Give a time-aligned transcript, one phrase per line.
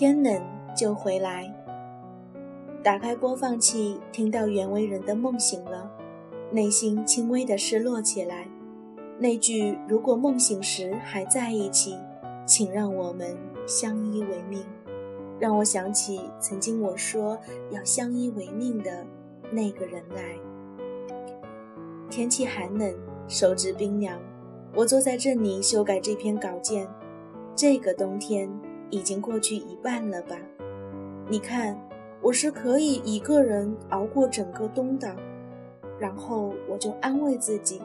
[0.00, 0.40] 天冷
[0.76, 1.52] 就回来。
[2.84, 5.90] 打开播放器，听到袁惟仁的《梦醒了》，
[6.54, 8.46] 内心轻微的失落起来。
[9.18, 11.98] 那句“如果梦醒时还在一起，
[12.46, 14.64] 请让我们相依为命”，
[15.40, 17.36] 让我想起曾经我说
[17.72, 19.04] 要相依为命的
[19.50, 20.36] 那个人来。
[22.08, 22.94] 天气寒冷，
[23.26, 24.16] 手指冰凉，
[24.76, 26.88] 我坐在这里修改这篇稿件。
[27.56, 28.48] 这个冬天
[28.90, 30.36] 已经过去一半了吧？
[31.28, 31.78] 你看，
[32.22, 35.14] 我是可以一个人熬过整个冬的。
[35.98, 37.82] 然后我就安慰自己。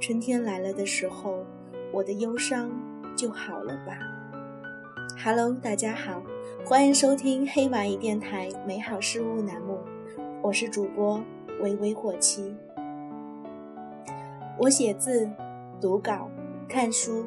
[0.00, 1.44] 春天来了的时候，
[1.92, 2.70] 我的忧伤
[3.14, 3.98] 就好了吧。
[5.22, 6.22] Hello，大家好，
[6.64, 9.78] 欢迎收听黑蚂蚁电台美好事物栏目，
[10.40, 11.22] 我是主播
[11.60, 12.56] 微微火妻。
[14.58, 15.30] 我写字、
[15.80, 16.30] 读稿、
[16.68, 17.26] 看书，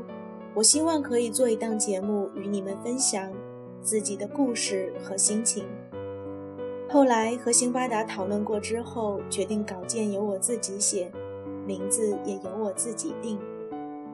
[0.54, 3.32] 我希望可以做一档节目与你们分享
[3.82, 5.66] 自己的故事和心情。
[6.90, 11.12] 后来和辛巴达讨论过之后，决定稿件由我自己写。
[11.66, 13.40] 名字也由我自己定，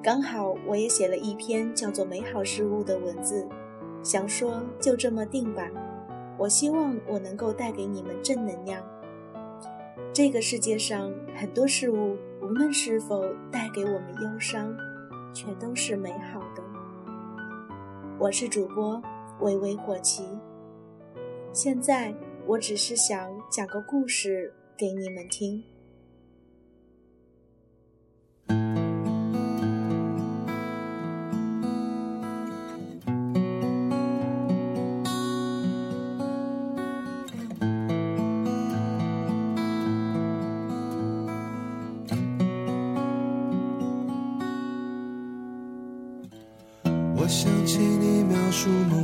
[0.04, 3.48] 刚好我也写了一篇叫做《美好事物》的文字，
[4.04, 5.68] 想说就这么定吧。
[6.38, 8.84] 我希望我能够带给你们正能量。
[10.12, 14.78] 这个世界上很多事物，无论是否带给我们忧伤，
[15.38, 16.64] 全都是美好的。
[18.18, 19.00] 我是主播
[19.40, 20.28] 微微火棋，
[21.54, 22.12] 现在
[22.48, 25.64] 我只是想讲个故事给你们听。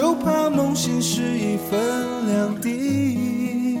[0.00, 1.78] 就怕梦醒时一分
[2.26, 3.78] 两地，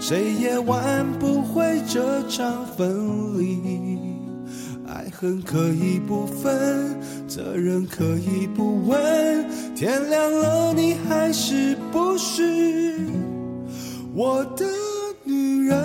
[0.00, 3.98] 谁也挽不回这场分离。
[4.88, 9.46] 爱恨可以不分，责任可以不问，
[9.76, 12.96] 天亮了你还是不是
[14.14, 14.64] 我的
[15.24, 15.76] 女人？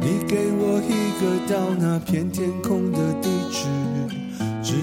[0.00, 3.28] 你给我一个到那片天空的地。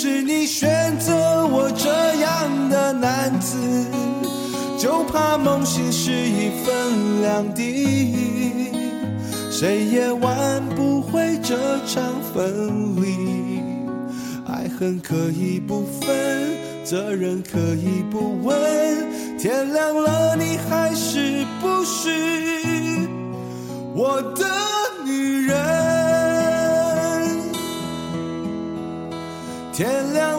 [0.00, 1.12] 是你选择
[1.48, 1.90] 我这
[2.20, 3.58] 样的男子，
[4.78, 8.70] 就怕梦醒时一分两地，
[9.50, 13.60] 谁也挽不回这场分离。
[14.46, 16.06] 爱恨可以不分，
[16.84, 18.56] 责任可以不问。
[19.36, 22.08] 天亮了，你还是不是
[23.96, 24.46] 我的
[25.04, 25.77] 女人？
[29.78, 30.37] 天亮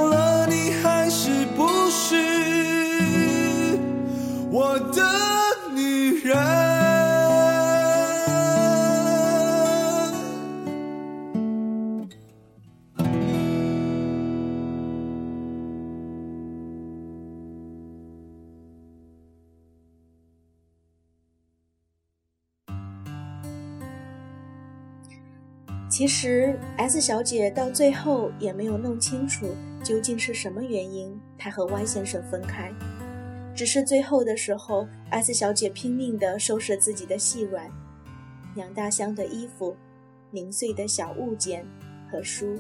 [26.00, 29.54] 其实，S 小姐到最后也没有弄清楚
[29.84, 32.72] 究竟是什么原因，她和 Y 先生分开。
[33.54, 37.70] 只是最后的时候，S 小姐拼命地收拾自己的细软，
[38.56, 39.76] 两大箱的衣服、
[40.32, 41.66] 零碎的小物件
[42.10, 42.58] 和书。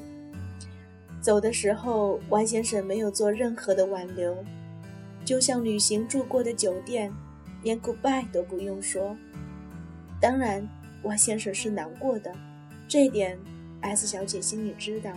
[1.22, 4.36] 走的时候，Y 先生没有做任何的挽留，
[5.24, 7.10] 就像旅行住过的酒店，
[7.64, 9.16] 连 goodbye 都不用说。
[10.20, 10.62] 当然
[11.04, 12.36] ，Y 先生是难过的。
[12.90, 13.38] 这一点
[13.82, 15.12] ，S 小姐心里知道。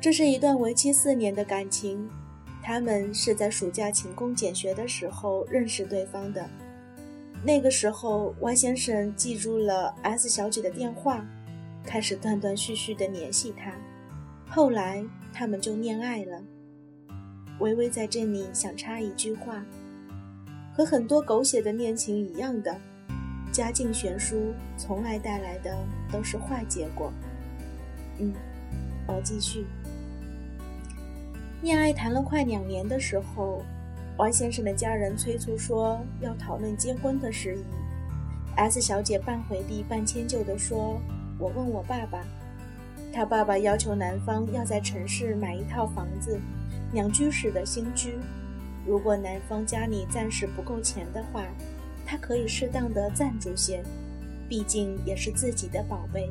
[0.00, 2.08] 这是一段为期四年的感情，
[2.62, 6.48] 他们是在暑假勤工俭学的时候认识对方的。
[7.42, 11.26] 那个时候，Y 先生记住了 S 小姐的电话，
[11.84, 13.74] 开始断断续续地联系她。
[14.48, 16.40] 后来，他们就恋爱了。
[17.58, 19.66] 微微在这里想插一句话：
[20.72, 22.80] 和很多狗血的恋情一样的。
[23.52, 25.76] 家境悬殊，从来带来的
[26.10, 27.12] 都是坏结果。
[28.18, 28.32] 嗯，
[29.06, 29.66] 我继续。
[31.62, 33.62] 恋爱谈了快两年的时候
[34.16, 37.64] 王先生的家人催促说要讨论结婚的事宜。
[38.56, 41.00] S 小姐半回避半迁就地说
[41.38, 42.24] ：“我问我爸爸，
[43.12, 46.38] 他爸爸要求男方要在城市买一套房子，
[46.92, 48.14] 两居室的新居。
[48.86, 51.44] 如果男方家里暂时不够钱的话。”
[52.10, 53.84] 他可以适当的赞助些，
[54.48, 56.28] 毕竟也是自己的宝贝。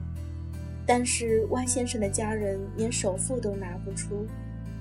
[0.85, 4.27] 但是 Y 先生的家人连首付都拿不出，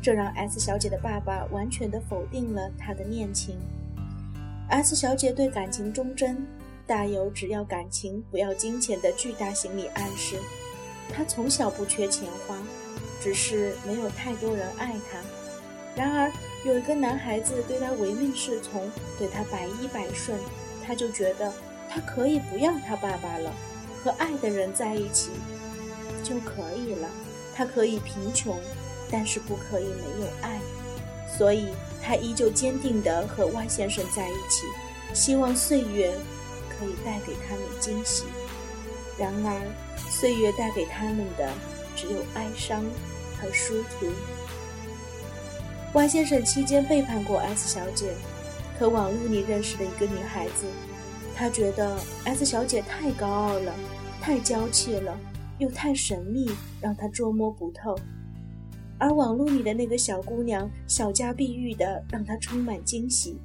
[0.02, 3.56] 这让 S 小姐的爸爸完全的否定了他的恋情。
[4.70, 6.44] S 小姐对感情忠贞，
[6.84, 10.34] 大有只要感情不要金钱的巨大心理暗示。
[11.14, 12.58] 她从小不缺钱花，
[13.20, 15.20] 只是没有太多人爱她。
[15.94, 16.32] 然而
[16.66, 20.36] 有一个男孩子对她唯命是从，对她百依百顺。
[20.88, 21.52] 他就觉得
[21.90, 23.52] 他可以不要他爸爸了，
[24.02, 25.32] 和爱的人在一起
[26.24, 27.06] 就可以了。
[27.54, 28.58] 他可以贫穷，
[29.10, 30.58] 但是不可以没有爱。
[31.36, 31.68] 所以，
[32.02, 34.64] 他依旧坚定地和 Y 先生在一起，
[35.12, 36.10] 希望岁月
[36.70, 38.24] 可以带给他们惊喜。
[39.18, 39.60] 然而，
[40.10, 41.52] 岁月带给他们的
[41.94, 42.82] 只有哀伤
[43.38, 44.06] 和殊途。
[45.92, 48.14] Y 先生期间背叛过 S 小姐。
[48.78, 50.66] 和网络里认识的一个女孩子，
[51.34, 53.74] 她觉得 S 小姐太高傲了，
[54.20, 55.18] 太娇气了，
[55.58, 56.48] 又太神秘，
[56.80, 57.98] 让她捉摸不透。
[58.98, 63.36] 而网络里的那个小姑娘，小家碧玉的，让她充满惊喜。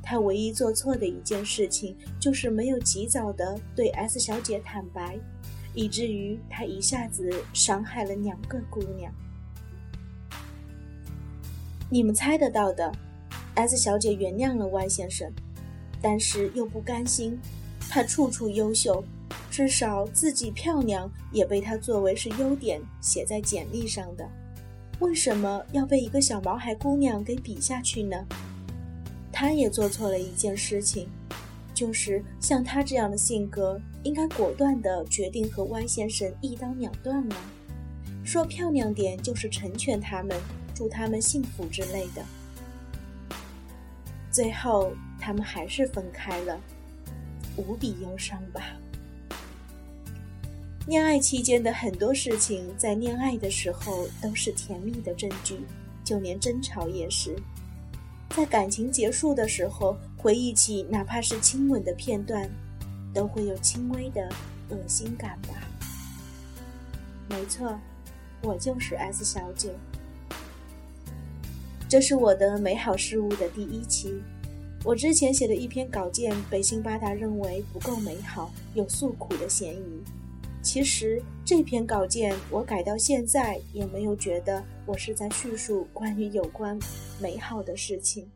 [0.00, 5.18] 她唯一做错的一件事情，就是没有及早的对 S 小姐坦白，
[5.74, 9.12] 以至于她一下子伤害了两个姑娘。
[11.90, 12.92] 你们猜得到的。
[13.54, 15.30] S 小姐原谅了 Y 先生，
[16.00, 17.38] 但是又不甘心。
[17.90, 19.04] 她处处优秀，
[19.50, 24.26] 至少自己漂亮也被她作为是优点写在简历上的。
[25.00, 28.24] 为什么要被一个小毛孩姑娘给比下去呢？
[29.30, 31.08] 她也做错了一件事情，
[31.74, 37.36] 就是像她这样的性格，应该果断地决定和 Y 先生一刀两断了。
[38.24, 40.34] 说漂亮点就是成全他们，
[40.74, 42.24] 祝他们幸福之类的。
[44.32, 46.58] 最后，他们还是分开了，
[47.56, 48.62] 无比忧伤吧。
[50.86, 55.60] 恋爱期间的很多事情，在恋爱的时候都是甜蜜的证据，
[56.02, 57.36] 就连争吵也是。
[58.30, 62.48] 在感情结束的时候，回忆起哪怕是亲吻的片段，
[63.12, 64.26] 都会有轻微的
[64.70, 65.54] 恶心感吧。
[67.28, 67.78] 没错，
[68.42, 69.74] 我就是 S 小姐。
[71.92, 74.18] 这是我的美好事物的第一期。
[74.82, 80.02] 我之前写的一篇稿件被辛巴达认为不够美好，有诉苦的嫌疑。
[80.62, 86.78] 其实这篇稿件我改到现在也没有觉得我是在叙述关于有关
[87.20, 88.26] 美好的事情，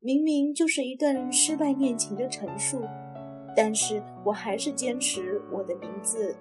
[0.00, 2.82] 明明就是一段失败恋情的陈述。
[3.56, 6.36] 但是我还是坚持我的名字，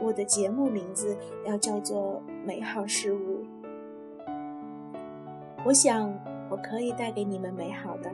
[0.00, 1.14] 我的节目名字
[1.46, 3.18] 要叫做“美好事物”。
[5.64, 6.12] 我想
[6.50, 8.10] 我可以带给你们美好的。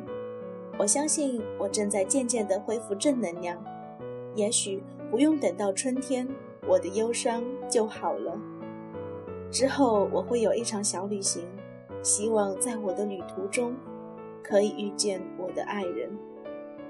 [0.78, 3.56] 我相信我正在渐渐地恢复正能量。
[4.34, 6.26] 也许不用等到春天，
[6.66, 8.36] 我的忧伤就好了。
[9.50, 11.44] 之后我会有一场小旅行，
[12.02, 13.76] 希望在我的旅途中
[14.42, 16.10] 可以遇见我的爱人。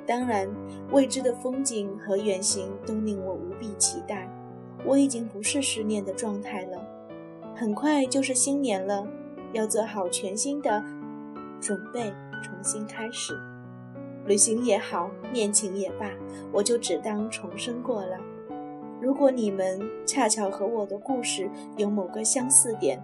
[0.06, 0.48] 当然，
[0.92, 4.26] 未知的风景和远行都令我无比期待。
[4.86, 6.82] 我已经不是失恋的状态了。
[7.54, 9.06] 很快就是新年了，
[9.54, 10.84] 要做好全新的
[11.60, 13.34] 准备，重新开始。
[14.26, 16.10] 旅行也好，恋情也罢，
[16.52, 18.18] 我就只当重生过了。
[19.00, 23.02] 如果你们恰巧和我的故事有某个相似点，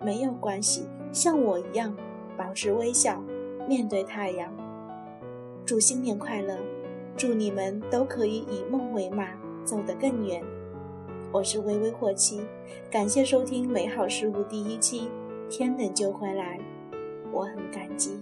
[0.00, 1.94] 没有关系，像我一样
[2.36, 3.22] 保持微笑，
[3.68, 4.50] 面对太阳。
[5.66, 6.58] 祝新年快乐！
[7.16, 9.28] 祝你们都可以以梦为马，
[9.64, 10.42] 走得更远。
[11.32, 12.40] 我是微微霍七，
[12.90, 15.08] 感谢收听《美好事物》第一期。
[15.56, 16.58] 天冷就回来，
[17.32, 18.20] 我很感激。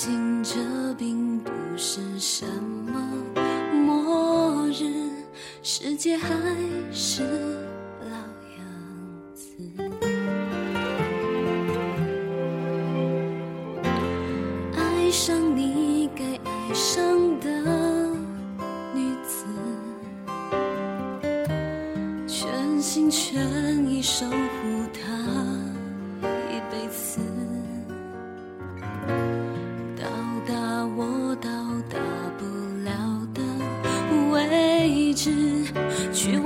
[0.00, 0.54] 信，这
[0.94, 3.02] 并不是什么
[3.74, 5.10] 末日，
[5.60, 6.28] 世界还
[6.92, 7.67] 是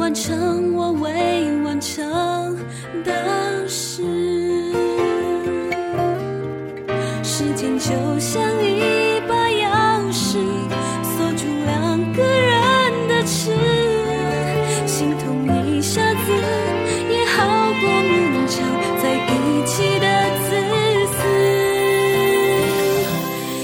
[0.03, 2.05] 完成我未完成
[3.05, 4.03] 的事。
[7.23, 9.71] 时间就像一把钥
[10.11, 10.39] 匙，
[11.05, 13.53] 锁住两个人的痴。
[14.89, 16.33] 心痛一下子
[17.09, 18.59] 也好过勉强
[19.01, 20.07] 在一起的
[20.43, 20.51] 自
[21.15, 21.21] 私。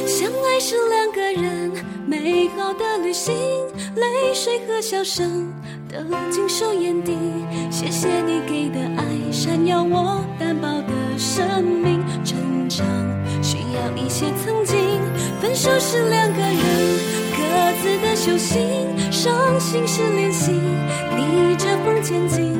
[0.07, 1.73] 相爱是两个人
[2.07, 3.35] 美好的旅行，
[3.97, 5.53] 泪水和笑声。
[5.89, 5.97] 都
[6.31, 7.17] 尽收眼底，
[7.71, 12.05] 谢谢你给的爱，闪耀我单薄的生命。
[12.23, 12.87] 成长
[13.43, 14.77] 需要一些曾经，
[15.41, 16.59] 分手是两个人
[17.33, 17.39] 各
[17.81, 18.61] 自的修行，
[19.11, 20.53] 伤心是练习，
[21.17, 22.55] 逆着风前进。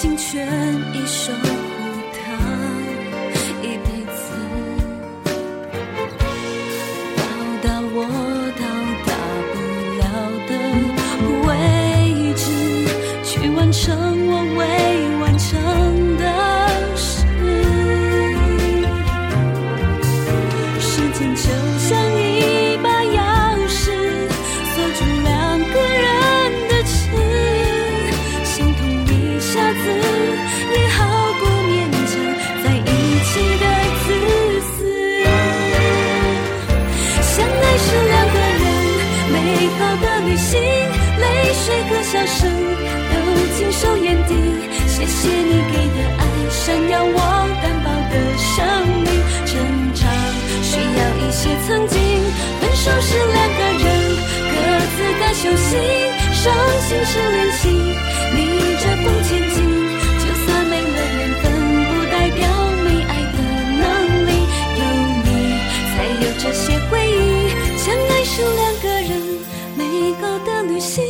[0.00, 0.48] 心全
[0.94, 1.30] 意守
[42.26, 42.50] 水和笑声
[43.10, 43.14] 都
[43.56, 44.32] 尽收眼底。
[44.88, 47.16] 谢谢你给的爱，闪耀我
[47.62, 48.48] 单薄的生
[49.04, 49.08] 命。
[49.46, 49.52] 成
[49.94, 50.02] 长
[50.62, 51.30] 需要一。
[51.32, 51.96] 些曾经。
[52.60, 53.86] 分手是两个人
[54.50, 54.56] 各
[54.90, 55.70] 自的修行，
[56.34, 56.52] 伤
[56.86, 57.62] 心是练习。
[58.34, 58.38] 逆
[58.76, 59.56] 着风前进，
[60.18, 61.44] 就算没了缘分，
[61.88, 62.38] 不代表
[62.84, 63.38] 没爱的
[63.80, 63.82] 能
[64.26, 64.28] 力。
[64.76, 64.80] 有
[65.24, 65.28] 你，
[65.94, 67.48] 才有这些回忆。
[67.78, 69.10] 相爱是两个人
[69.76, 69.80] 美
[70.20, 71.02] 好的旅行，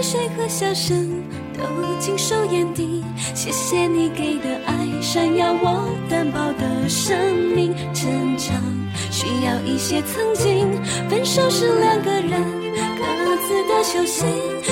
[0.00, 1.62] 泪水和笑声都
[1.98, 3.04] 尽收眼底。
[3.34, 7.14] 谢谢你给的爱，闪耀我单薄的生
[7.54, 7.74] 命。
[7.92, 8.56] 成长
[9.10, 10.66] 需要一些曾经，
[11.10, 12.32] 分手是两个人
[12.96, 14.26] 各自的修行，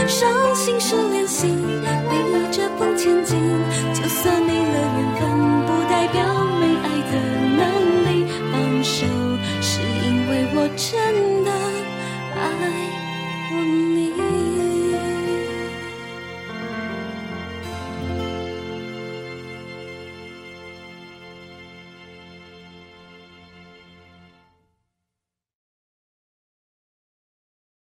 [0.09, 3.37] 伤心是练习，逆着风前进。
[3.93, 5.29] 就算没了缘分，
[5.67, 6.25] 不代表
[6.59, 7.13] 没爱的
[7.59, 7.61] 能
[8.09, 8.25] 力。
[8.51, 9.05] 放手
[9.61, 11.38] 是因为我真。